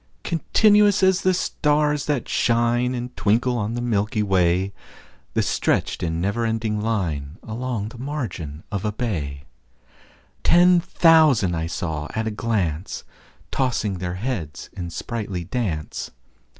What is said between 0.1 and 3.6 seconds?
Continuous as the stars that shine And twinkle